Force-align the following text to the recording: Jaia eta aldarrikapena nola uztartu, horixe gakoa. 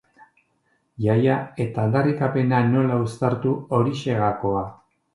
Jaia 1.07 1.35
eta 1.67 1.85
aldarrikapena 1.89 2.65
nola 2.73 3.01
uztartu, 3.07 3.57
horixe 3.79 4.21
gakoa. 4.27 4.69